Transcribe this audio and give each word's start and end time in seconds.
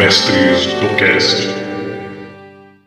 Cast. 0.00 0.32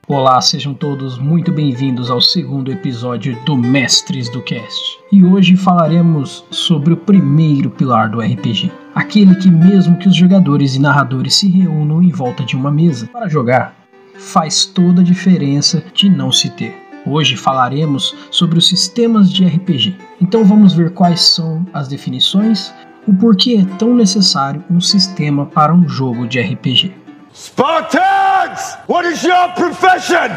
Olá, 0.07 0.41
sejam 0.41 0.73
todos 0.73 1.19
muito 1.19 1.51
bem-vindos 1.51 2.09
ao 2.09 2.19
segundo 2.19 2.71
episódio 2.71 3.37
do 3.45 3.55
Mestres 3.55 4.29
do 4.29 4.41
Cast. 4.41 4.97
E 5.11 5.23
hoje 5.23 5.55
falaremos 5.55 6.43
sobre 6.49 6.91
o 6.91 6.97
primeiro 6.97 7.69
pilar 7.69 8.09
do 8.09 8.19
RPG, 8.19 8.71
aquele 8.95 9.35
que, 9.35 9.47
mesmo 9.47 9.95
que 9.99 10.07
os 10.07 10.15
jogadores 10.15 10.73
e 10.73 10.79
narradores 10.79 11.35
se 11.35 11.47
reúnam 11.47 12.01
em 12.01 12.09
volta 12.09 12.43
de 12.43 12.55
uma 12.55 12.71
mesa 12.71 13.07
para 13.13 13.29
jogar, 13.29 13.75
faz 14.17 14.65
toda 14.65 15.01
a 15.01 15.05
diferença 15.05 15.83
de 15.93 16.09
não 16.09 16.31
se 16.31 16.49
ter. 16.49 16.75
Hoje 17.05 17.37
falaremos 17.37 18.15
sobre 18.31 18.57
os 18.57 18.67
sistemas 18.67 19.31
de 19.31 19.45
RPG. 19.45 19.95
Então 20.19 20.43
vamos 20.43 20.73
ver 20.73 20.89
quais 20.89 21.21
são 21.21 21.63
as 21.71 21.87
definições, 21.87 22.73
o 23.07 23.13
porquê 23.13 23.57
é 23.61 23.77
tão 23.77 23.93
necessário 23.93 24.63
um 24.67 24.81
sistema 24.81 25.45
para 25.45 25.75
um 25.75 25.87
jogo 25.87 26.27
de 26.27 26.41
RPG. 26.41 27.02
Spartans! 27.35 28.75
What 28.85 29.05
is 29.05 29.23
your 29.23 29.49
profession? 29.57 30.29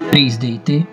3DT, 0.00 0.84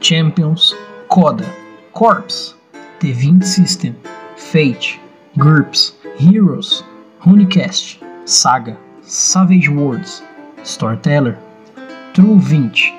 Champions, 0.00 0.74
Coda, 1.08 1.50
Corps, 1.94 2.54
D20 3.00 3.42
System, 3.42 3.98
Fate, 4.36 4.98
GURPS, 5.38 5.94
Heroes, 6.18 6.84
Runicast, 7.22 8.28
Saga, 8.28 8.76
Savage 9.00 9.70
Worlds, 9.70 10.22
Storyteller, 10.62 11.38
True 12.12 12.38
20, 12.38 12.92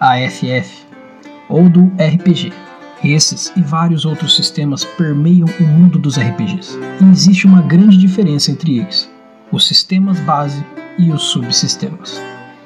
AFF 0.00 0.86
ou 1.48 1.68
do 1.68 1.90
RPG. 1.98 2.52
Esses 3.04 3.52
e 3.54 3.60
vários 3.60 4.06
outros 4.06 4.34
sistemas 4.34 4.82
permeiam 4.82 5.46
o 5.60 5.62
mundo 5.62 5.98
dos 5.98 6.18
RPGs, 6.18 6.78
e 7.02 7.04
existe 7.10 7.46
uma 7.46 7.60
grande 7.60 7.98
diferença 7.98 8.50
entre 8.50 8.78
eles: 8.78 9.10
os 9.52 9.68
sistemas 9.68 10.18
base 10.20 10.64
e 10.98 11.10
os 11.10 11.24
subsistemas. 11.24 12.18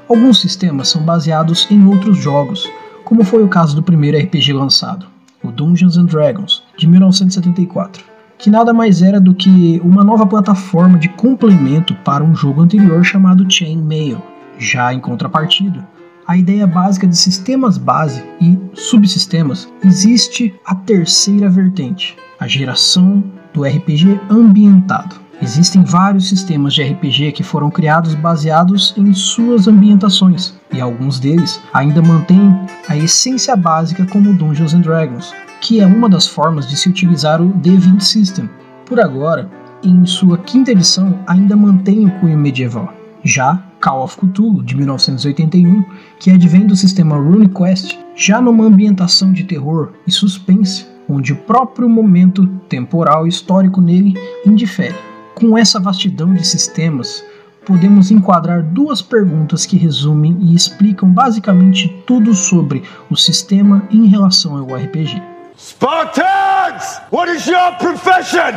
Alguns 0.09 0.41
sistemas 0.41 0.91
são 0.91 1.03
baseados 1.03 1.67
em 1.73 1.85
outros 1.85 2.19
jogos, 2.19 2.71
como 3.05 3.25
foi 3.25 3.43
o 3.43 3.49
caso 3.49 3.75
do 3.75 3.83
primeiro 3.83 4.17
RPG 4.17 4.53
lançado, 4.53 5.09
o 5.43 5.51
Dungeons 5.51 5.97
and 5.97 6.05
Dragons, 6.05 6.63
de 6.79 6.87
1974, 6.87 8.05
que 8.39 8.49
nada 8.49 8.73
mais 8.73 9.03
era 9.03 9.21
do 9.21 9.35
que 9.35 9.81
uma 9.83 10.05
nova 10.05 10.25
plataforma 10.25 11.01
de 11.01 11.09
complemento 11.09 11.97
para 12.05 12.23
um 12.23 12.37
jogo 12.37 12.63
anterior 12.63 13.03
chamado 13.03 13.51
Chainmail. 13.51 14.23
Já 14.57 14.95
em 14.95 15.01
contrapartida, 15.01 15.85
a 16.29 16.37
ideia 16.37 16.67
básica 16.67 17.07
de 17.07 17.17
sistemas 17.17 17.79
base 17.79 18.23
e 18.39 18.59
subsistemas, 18.75 19.67
existe 19.83 20.55
a 20.63 20.75
terceira 20.75 21.49
vertente, 21.49 22.15
a 22.39 22.47
geração 22.47 23.25
do 23.55 23.65
RPG 23.65 24.21
ambientado. 24.29 25.17
Existem 25.41 25.83
vários 25.83 26.29
sistemas 26.29 26.75
de 26.75 26.83
RPG 26.83 27.33
que 27.33 27.43
foram 27.43 27.71
criados 27.71 28.15
baseados 28.15 28.93
em 28.99 29.11
suas 29.15 29.67
ambientações, 29.67 30.53
e 30.71 30.83
alguns 30.83 31.19
deles 31.19 31.63
ainda 31.73 32.03
mantêm 32.03 32.55
a 32.89 32.97
essência 32.97 33.57
básica 33.57 34.05
como 34.05 34.35
Dungeons 34.35 34.75
and 34.75 34.81
Dragons, 34.81 35.33
que 35.63 35.81
é 35.81 35.87
uma 35.87 36.11
das 36.11 36.27
formas 36.27 36.69
de 36.69 36.77
se 36.77 36.91
utilizar 36.91 37.41
o 37.41 37.55
D20 37.55 38.01
System. 38.01 38.51
Por 38.85 39.01
agora, 39.01 39.49
em 39.83 40.05
sua 40.05 40.37
quinta 40.37 40.73
edição, 40.73 41.19
ainda 41.27 41.57
mantém 41.57 42.05
o 42.05 42.11
cunho 42.21 42.37
medieval. 42.37 42.93
Já 43.25 43.63
Call 43.81 44.03
of 44.03 44.17
Cthulhu, 44.17 44.63
de 44.63 44.77
1981, 44.77 45.85
que 46.19 46.31
advém 46.31 46.67
do 46.67 46.77
sistema 46.77 47.17
RuneQuest, 47.17 47.99
já 48.15 48.41
numa 48.41 48.65
ambientação 48.65 49.33
de 49.33 49.45
terror 49.45 49.93
e 50.07 50.11
suspense, 50.11 50.87
onde 51.09 51.33
o 51.33 51.37
próprio 51.37 51.89
momento 51.89 52.47
temporal 52.69 53.27
e 53.27 53.31
histórico 53.31 53.81
nele 53.81 54.15
indifere. 54.45 54.97
Com 55.35 55.57
essa 55.57 55.79
vastidão 55.79 56.35
de 56.35 56.47
sistemas, 56.47 57.25
podemos 57.65 58.11
enquadrar 58.11 58.63
duas 58.63 59.01
perguntas 59.01 59.65
que 59.65 59.77
resumem 59.77 60.37
e 60.41 60.55
explicam 60.55 61.09
basicamente 61.09 61.89
tudo 62.07 62.35
sobre 62.35 62.83
o 63.11 63.17
sistema 63.17 63.87
em 63.91 64.07
relação 64.07 64.57
ao 64.57 64.75
RPG. 64.75 65.23
Spartans! 65.57 67.01
What 67.11 67.31
is 67.31 67.47
your 67.47 67.77
profession? 67.79 68.55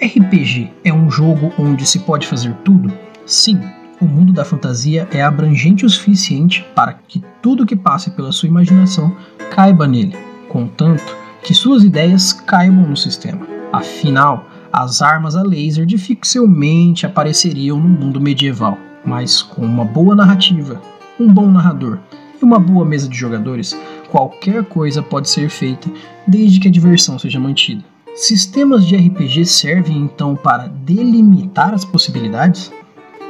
RPG 0.00 0.72
é 0.84 0.92
um 0.92 1.10
jogo 1.10 1.52
onde 1.58 1.86
se 1.86 2.00
pode 2.00 2.26
fazer 2.26 2.52
tudo? 2.64 2.92
Sim, 3.24 3.58
o 3.98 4.04
mundo 4.04 4.30
da 4.30 4.44
fantasia 4.44 5.08
é 5.10 5.22
abrangente 5.22 5.86
o 5.86 5.90
suficiente 5.90 6.64
para 6.74 6.92
que 6.92 7.24
tudo 7.40 7.64
que 7.64 7.74
passe 7.74 8.10
pela 8.10 8.30
sua 8.30 8.48
imaginação 8.48 9.16
caiba 9.50 9.86
nele, 9.86 10.14
contanto 10.50 11.16
que 11.42 11.54
suas 11.54 11.82
ideias 11.82 12.32
caibam 12.32 12.86
no 12.86 12.96
sistema. 12.96 13.46
Afinal, 13.72 14.46
as 14.70 15.00
armas 15.00 15.34
a 15.34 15.42
laser 15.42 15.86
dificilmente 15.86 17.06
apareceriam 17.06 17.80
no 17.80 17.88
mundo 17.88 18.20
medieval, 18.20 18.76
mas 19.02 19.40
com 19.40 19.64
uma 19.64 19.84
boa 19.84 20.14
narrativa, 20.14 20.78
um 21.18 21.32
bom 21.32 21.50
narrador 21.50 21.98
e 22.38 22.44
uma 22.44 22.58
boa 22.58 22.84
mesa 22.84 23.08
de 23.08 23.16
jogadores, 23.16 23.74
qualquer 24.10 24.62
coisa 24.64 25.02
pode 25.02 25.30
ser 25.30 25.48
feita 25.48 25.90
desde 26.26 26.60
que 26.60 26.68
a 26.68 26.70
diversão 26.70 27.18
seja 27.18 27.40
mantida. 27.40 27.95
Sistemas 28.16 28.86
de 28.86 28.96
RPG 28.96 29.44
servem 29.44 29.98
então 29.98 30.34
para 30.34 30.68
delimitar 30.68 31.74
as 31.74 31.84
possibilidades? 31.84 32.72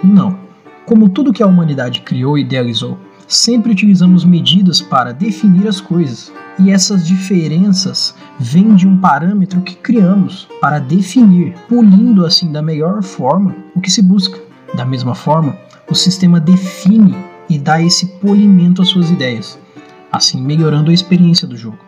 Não. 0.02 0.38
Como 0.84 1.08
tudo 1.08 1.32
que 1.32 1.42
a 1.42 1.46
humanidade 1.46 2.02
criou 2.02 2.38
e 2.38 2.42
idealizou, 2.42 2.96
sempre 3.26 3.72
utilizamos 3.72 4.24
medidas 4.24 4.80
para 4.80 5.12
definir 5.12 5.66
as 5.66 5.80
coisas, 5.80 6.32
e 6.56 6.70
essas 6.70 7.04
diferenças 7.04 8.14
vêm 8.38 8.76
de 8.76 8.86
um 8.86 8.96
parâmetro 8.98 9.60
que 9.60 9.74
criamos 9.74 10.46
para 10.60 10.78
definir, 10.78 11.52
polindo 11.68 12.24
assim 12.24 12.52
da 12.52 12.62
melhor 12.62 13.02
forma 13.02 13.56
o 13.74 13.80
que 13.80 13.90
se 13.90 14.00
busca. 14.00 14.38
Da 14.76 14.84
mesma 14.84 15.16
forma, 15.16 15.58
o 15.90 15.96
sistema 15.96 16.38
define 16.38 17.16
e 17.50 17.58
dá 17.58 17.82
esse 17.82 18.06
polimento 18.20 18.82
às 18.82 18.88
suas 18.88 19.10
ideias, 19.10 19.58
assim 20.12 20.40
melhorando 20.40 20.92
a 20.92 20.94
experiência 20.94 21.48
do 21.48 21.56
jogo. 21.56 21.78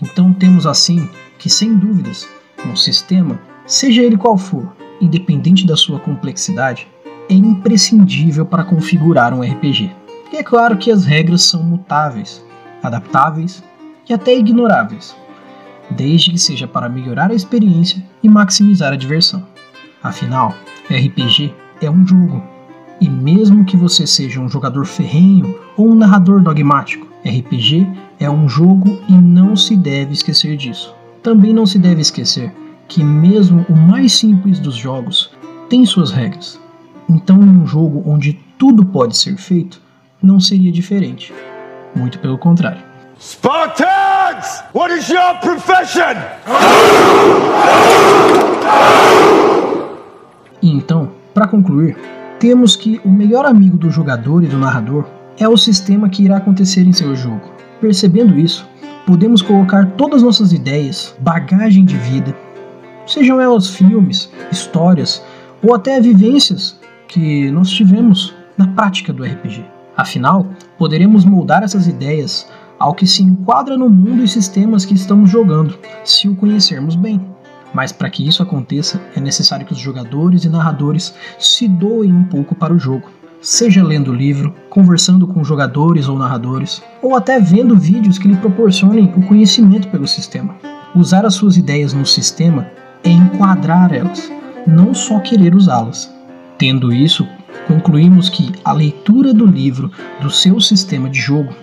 Então 0.00 0.32
temos 0.32 0.66
assim 0.66 1.06
que, 1.44 1.50
sem 1.50 1.76
dúvidas, 1.76 2.26
um 2.66 2.74
sistema, 2.74 3.38
seja 3.66 4.00
ele 4.00 4.16
qual 4.16 4.38
for, 4.38 4.74
independente 4.98 5.66
da 5.66 5.76
sua 5.76 6.00
complexidade, 6.00 6.88
é 7.28 7.34
imprescindível 7.34 8.46
para 8.46 8.64
configurar 8.64 9.34
um 9.34 9.42
RPG. 9.42 9.90
E 10.32 10.38
é 10.38 10.42
claro 10.42 10.78
que 10.78 10.90
as 10.90 11.04
regras 11.04 11.42
são 11.42 11.62
mutáveis, 11.62 12.42
adaptáveis 12.82 13.62
e 14.08 14.14
até 14.14 14.34
ignoráveis, 14.34 15.14
desde 15.90 16.30
que 16.30 16.38
seja 16.38 16.66
para 16.66 16.88
melhorar 16.88 17.30
a 17.30 17.34
experiência 17.34 18.02
e 18.22 18.28
maximizar 18.28 18.94
a 18.94 18.96
diversão. 18.96 19.46
Afinal, 20.02 20.54
RPG 20.88 21.52
é 21.82 21.90
um 21.90 22.06
jogo, 22.06 22.42
e 23.02 23.06
mesmo 23.06 23.66
que 23.66 23.76
você 23.76 24.06
seja 24.06 24.40
um 24.40 24.48
jogador 24.48 24.86
ferrenho 24.86 25.60
ou 25.76 25.90
um 25.90 25.94
narrador 25.94 26.40
dogmático, 26.40 27.06
RPG 27.22 27.86
é 28.18 28.30
um 28.30 28.48
jogo 28.48 28.98
e 29.06 29.12
não 29.12 29.54
se 29.54 29.76
deve 29.76 30.14
esquecer 30.14 30.56
disso. 30.56 31.03
Também 31.24 31.54
não 31.54 31.64
se 31.64 31.78
deve 31.78 32.02
esquecer 32.02 32.52
que, 32.86 33.02
mesmo 33.02 33.64
o 33.70 33.74
mais 33.74 34.12
simples 34.12 34.58
dos 34.58 34.76
jogos, 34.76 35.30
tem 35.70 35.86
suas 35.86 36.10
regras. 36.10 36.60
Então, 37.08 37.38
um 37.38 37.66
jogo 37.66 38.02
onde 38.04 38.34
tudo 38.58 38.84
pode 38.84 39.16
ser 39.16 39.38
feito, 39.38 39.80
não 40.22 40.38
seria 40.38 40.70
diferente. 40.70 41.32
Muito 41.96 42.18
pelo 42.18 42.36
contrário. 42.36 42.82
Spartans! 43.18 44.64
What 44.74 44.92
is 44.92 45.08
your 45.08 45.40
profession? 45.40 46.14
E 50.60 50.70
então, 50.70 51.10
para 51.32 51.48
concluir, 51.48 51.96
temos 52.38 52.76
que 52.76 53.00
o 53.02 53.08
melhor 53.08 53.46
amigo 53.46 53.78
do 53.78 53.90
jogador 53.90 54.44
e 54.44 54.46
do 54.46 54.58
narrador 54.58 55.06
é 55.38 55.48
o 55.48 55.56
sistema 55.56 56.10
que 56.10 56.22
irá 56.22 56.36
acontecer 56.36 56.82
em 56.82 56.92
seu 56.92 57.16
jogo. 57.16 57.50
Percebendo 57.80 58.38
isso, 58.38 58.68
podemos 59.06 59.42
colocar 59.42 59.86
todas 59.92 60.16
as 60.16 60.22
nossas 60.22 60.52
ideias, 60.52 61.14
bagagem 61.20 61.84
de 61.84 61.96
vida, 61.96 62.34
sejam 63.06 63.40
elas 63.40 63.68
filmes, 63.68 64.30
histórias 64.50 65.22
ou 65.62 65.74
até 65.74 66.00
vivências 66.00 66.78
que 67.08 67.50
nós 67.50 67.70
tivemos 67.70 68.34
na 68.56 68.68
prática 68.68 69.12
do 69.12 69.24
RPG. 69.24 69.64
Afinal, 69.96 70.46
poderemos 70.78 71.24
moldar 71.24 71.62
essas 71.62 71.86
ideias 71.86 72.48
ao 72.78 72.94
que 72.94 73.06
se 73.06 73.22
enquadra 73.22 73.76
no 73.76 73.88
mundo 73.88 74.24
e 74.24 74.28
sistemas 74.28 74.84
que 74.84 74.94
estamos 74.94 75.30
jogando, 75.30 75.78
se 76.02 76.28
o 76.28 76.34
conhecermos 76.34 76.96
bem. 76.96 77.20
Mas 77.72 77.92
para 77.92 78.10
que 78.10 78.26
isso 78.26 78.42
aconteça, 78.42 79.00
é 79.14 79.20
necessário 79.20 79.66
que 79.66 79.72
os 79.72 79.78
jogadores 79.78 80.44
e 80.44 80.48
narradores 80.48 81.14
se 81.38 81.68
doem 81.68 82.12
um 82.12 82.24
pouco 82.24 82.54
para 82.54 82.72
o 82.72 82.78
jogo 82.78 83.08
seja 83.44 83.84
lendo 83.84 84.10
livro, 84.10 84.54
conversando 84.70 85.26
com 85.26 85.44
jogadores 85.44 86.08
ou 86.08 86.18
narradores, 86.18 86.82
ou 87.02 87.14
até 87.14 87.38
vendo 87.38 87.76
vídeos 87.76 88.18
que 88.18 88.26
lhe 88.26 88.36
proporcionem 88.36 89.12
o 89.14 89.22
conhecimento 89.22 89.86
pelo 89.88 90.08
sistema. 90.08 90.56
Usar 90.96 91.26
as 91.26 91.34
suas 91.34 91.58
ideias 91.58 91.92
no 91.92 92.06
sistema 92.06 92.66
é 93.04 93.10
enquadrar 93.10 93.92
elas, 93.92 94.32
não 94.66 94.94
só 94.94 95.20
querer 95.20 95.54
usá-las. 95.54 96.10
Tendo 96.56 96.90
isso, 96.90 97.28
concluímos 97.68 98.30
que 98.30 98.50
a 98.64 98.72
leitura 98.72 99.34
do 99.34 99.44
livro 99.44 99.90
do 100.22 100.30
seu 100.30 100.58
sistema 100.58 101.10
de 101.10 101.20
jogo, 101.20 101.54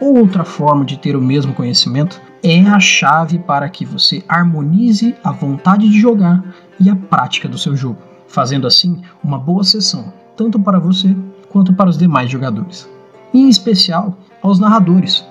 ou 0.00 0.18
outra 0.18 0.44
forma 0.44 0.84
de 0.84 0.96
ter 0.96 1.16
o 1.16 1.20
mesmo 1.20 1.52
conhecimento 1.52 2.20
é 2.44 2.60
a 2.60 2.78
chave 2.78 3.40
para 3.40 3.68
que 3.68 3.84
você 3.84 4.22
harmonize 4.28 5.16
a 5.24 5.32
vontade 5.32 5.88
de 5.88 5.98
jogar 5.98 6.44
e 6.78 6.88
a 6.88 6.94
prática 6.94 7.48
do 7.48 7.58
seu 7.58 7.74
jogo, 7.74 7.98
fazendo 8.28 8.68
assim 8.68 9.00
uma 9.22 9.38
boa 9.38 9.64
sessão, 9.64 10.12
tanto 10.36 10.58
para 10.58 10.78
você 10.78 11.14
quanto 11.48 11.72
para 11.72 11.90
os 11.90 11.98
demais 11.98 12.30
jogadores. 12.30 12.88
Em 13.32 13.48
especial 13.48 14.16
aos 14.42 14.58
narradores. 14.58 15.24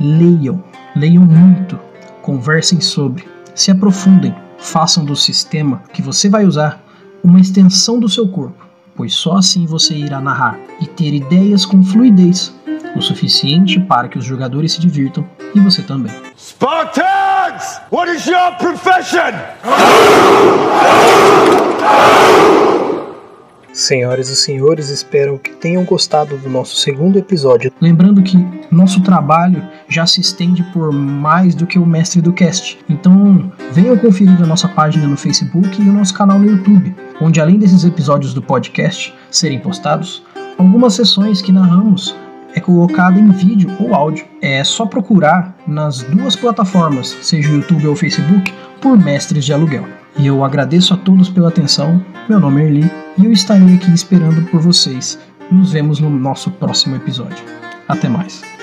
Leiam, 0.00 0.62
leiam 0.94 1.24
muito, 1.24 1.78
conversem 2.22 2.80
sobre, 2.80 3.26
se 3.54 3.70
aprofundem, 3.70 4.34
façam 4.58 5.04
do 5.04 5.16
sistema 5.16 5.82
que 5.92 6.02
você 6.02 6.28
vai 6.28 6.44
usar 6.44 6.80
uma 7.22 7.40
extensão 7.40 7.98
do 7.98 8.08
seu 8.08 8.28
corpo, 8.28 8.64
pois 8.94 9.14
só 9.14 9.38
assim 9.38 9.66
você 9.66 9.94
irá 9.94 10.20
narrar 10.20 10.58
e 10.80 10.86
ter 10.86 11.12
ideias 11.14 11.64
com 11.64 11.82
fluidez 11.82 12.54
o 12.94 13.02
suficiente 13.02 13.80
para 13.80 14.08
que 14.08 14.18
os 14.18 14.24
jogadores 14.24 14.72
se 14.72 14.80
divirtam 14.80 15.24
e 15.54 15.60
você 15.60 15.82
também. 15.82 16.12
Spartans! 16.36 17.80
What 17.90 18.10
is 18.10 18.26
your 18.26 18.52
profession? 18.58 19.32
Senhoras 23.72 24.28
e 24.28 24.36
senhores, 24.36 24.88
espero 24.88 25.38
que 25.38 25.50
tenham 25.52 25.84
gostado 25.84 26.36
do 26.36 26.48
nosso 26.48 26.76
segundo 26.76 27.18
episódio. 27.18 27.72
Lembrando 27.80 28.22
que 28.22 28.36
nosso 28.70 29.02
trabalho 29.02 29.62
já 29.88 30.06
se 30.06 30.20
estende 30.20 30.62
por 30.72 30.92
mais 30.92 31.54
do 31.54 31.66
que 31.66 31.78
o 31.78 31.86
mestre 31.86 32.20
do 32.20 32.32
cast. 32.32 32.78
Então, 32.88 33.52
venham 33.72 33.96
conferir 33.96 34.42
a 34.42 34.46
nossa 34.46 34.68
página 34.68 35.06
no 35.06 35.16
Facebook 35.16 35.80
e 35.80 35.88
o 35.88 35.92
nosso 35.92 36.14
canal 36.14 36.38
no 36.38 36.50
YouTube, 36.50 36.94
onde 37.20 37.40
além 37.40 37.58
desses 37.58 37.84
episódios 37.84 38.34
do 38.34 38.42
podcast 38.42 39.14
serem 39.30 39.60
postados, 39.60 40.22
algumas 40.56 40.94
sessões 40.94 41.42
que 41.42 41.52
narramos 41.52 42.16
é 42.54 42.60
colocada 42.60 43.20
em 43.20 43.30
vídeo 43.30 43.70
ou 43.78 43.94
áudio. 43.94 44.26
É 44.42 44.64
só 44.64 44.86
procurar 44.86 45.56
nas 45.66 46.02
duas 46.02 46.34
plataformas, 46.34 47.16
seja 47.22 47.50
o 47.50 47.56
YouTube 47.56 47.86
ou 47.86 47.92
o 47.92 47.96
Facebook, 47.96 48.52
por 48.80 48.98
Mestres 48.98 49.44
de 49.44 49.52
Aluguel. 49.52 49.97
E 50.18 50.26
eu 50.26 50.44
agradeço 50.44 50.92
a 50.92 50.96
todos 50.96 51.28
pela 51.28 51.48
atenção. 51.48 52.04
Meu 52.28 52.40
nome 52.40 52.60
é 52.60 52.66
Erli 52.66 52.90
e 53.16 53.24
eu 53.24 53.30
estarei 53.30 53.76
aqui 53.76 53.92
esperando 53.92 54.42
por 54.50 54.60
vocês. 54.60 55.18
Nos 55.50 55.72
vemos 55.72 56.00
no 56.00 56.10
nosso 56.10 56.50
próximo 56.50 56.96
episódio. 56.96 57.44
Até 57.86 58.08
mais. 58.08 58.57